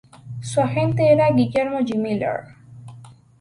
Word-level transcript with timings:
Su 0.41 0.59
agente 0.61 1.11
era 1.13 1.29
Guillermo 1.29 1.81
G. 1.81 1.95
Miller. 1.95 2.55